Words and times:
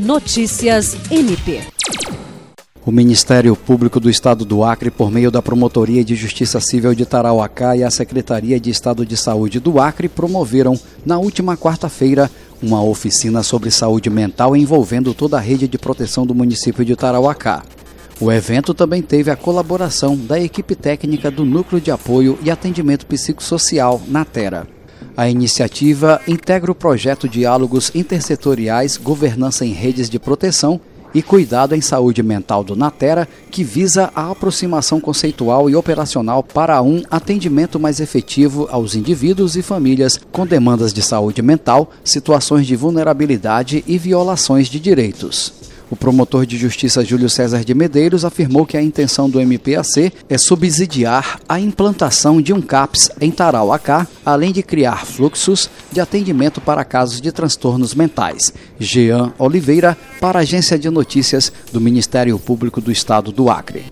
Notícias 0.00 0.96
MP. 1.10 1.60
O 2.86 2.90
Ministério 2.90 3.54
Público 3.54 4.00
do 4.00 4.08
Estado 4.08 4.46
do 4.46 4.64
Acre, 4.64 4.90
por 4.90 5.10
meio 5.10 5.30
da 5.30 5.42
Promotoria 5.42 6.02
de 6.02 6.14
Justiça 6.14 6.58
Civil 6.58 6.94
de 6.94 7.04
Tarauacá 7.04 7.76
e 7.76 7.84
a 7.84 7.90
Secretaria 7.90 8.58
de 8.58 8.70
Estado 8.70 9.04
de 9.04 9.14
Saúde 9.14 9.60
do 9.60 9.78
Acre, 9.78 10.08
promoveram, 10.08 10.80
na 11.04 11.18
última 11.18 11.54
quarta-feira, 11.54 12.30
uma 12.62 12.82
oficina 12.82 13.42
sobre 13.42 13.70
saúde 13.70 14.08
mental 14.08 14.56
envolvendo 14.56 15.12
toda 15.12 15.36
a 15.36 15.40
rede 15.40 15.68
de 15.68 15.76
proteção 15.76 16.24
do 16.24 16.34
município 16.34 16.82
de 16.82 16.96
Tarauacá. 16.96 17.62
O 18.18 18.32
evento 18.32 18.72
também 18.72 19.02
teve 19.02 19.30
a 19.30 19.36
colaboração 19.36 20.16
da 20.16 20.40
equipe 20.40 20.74
técnica 20.74 21.30
do 21.30 21.44
Núcleo 21.44 21.78
de 21.78 21.90
Apoio 21.90 22.38
e 22.42 22.50
Atendimento 22.50 23.04
Psicossocial, 23.04 24.00
Natera. 24.08 24.66
A 25.16 25.28
iniciativa 25.28 26.20
integra 26.26 26.70
o 26.70 26.74
projeto 26.74 27.28
Diálogos 27.28 27.90
Intersetoriais 27.94 28.96
Governança 28.96 29.64
em 29.64 29.72
Redes 29.72 30.08
de 30.08 30.18
Proteção 30.18 30.80
e 31.12 31.22
Cuidado 31.22 31.74
em 31.74 31.80
Saúde 31.80 32.22
Mental 32.22 32.62
do 32.62 32.76
Natera, 32.76 33.28
que 33.50 33.64
visa 33.64 34.10
a 34.14 34.30
aproximação 34.30 35.00
conceitual 35.00 35.68
e 35.68 35.74
operacional 35.74 36.42
para 36.42 36.80
um 36.82 37.02
atendimento 37.10 37.80
mais 37.80 38.00
efetivo 38.00 38.68
aos 38.70 38.94
indivíduos 38.94 39.56
e 39.56 39.62
famílias 39.62 40.20
com 40.30 40.46
demandas 40.46 40.92
de 40.92 41.02
saúde 41.02 41.42
mental, 41.42 41.90
situações 42.04 42.66
de 42.66 42.76
vulnerabilidade 42.76 43.84
e 43.86 43.98
violações 43.98 44.68
de 44.68 44.78
direitos. 44.78 45.69
O 45.90 45.96
promotor 45.96 46.46
de 46.46 46.56
justiça 46.56 47.04
Júlio 47.04 47.28
César 47.28 47.64
de 47.64 47.74
Medeiros 47.74 48.24
afirmou 48.24 48.64
que 48.64 48.76
a 48.76 48.82
intenção 48.82 49.28
do 49.28 49.40
MPAC 49.40 50.12
é 50.28 50.38
subsidiar 50.38 51.40
a 51.48 51.58
implantação 51.58 52.40
de 52.40 52.52
um 52.52 52.62
CAPS 52.62 53.10
em 53.20 53.32
Tarauacá, 53.32 54.06
além 54.24 54.52
de 54.52 54.62
criar 54.62 55.04
fluxos 55.04 55.68
de 55.90 56.00
atendimento 56.00 56.60
para 56.60 56.84
casos 56.84 57.20
de 57.20 57.32
transtornos 57.32 57.92
mentais. 57.92 58.52
Jean 58.78 59.32
Oliveira, 59.36 59.98
para 60.20 60.38
a 60.38 60.42
Agência 60.42 60.78
de 60.78 60.88
Notícias 60.88 61.52
do 61.72 61.80
Ministério 61.80 62.38
Público 62.38 62.80
do 62.80 62.92
Estado 62.92 63.32
do 63.32 63.50
Acre. 63.50 63.84